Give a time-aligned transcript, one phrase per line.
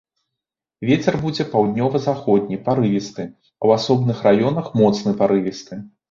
[0.89, 3.25] Вецер будзе паўднёва-заходні парывісты,
[3.67, 5.79] у асобных раёнах моцны парывісты.